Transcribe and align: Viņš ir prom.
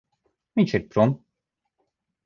Viņš 0.61 0.73
ir 0.79 0.87
prom. 0.95 1.15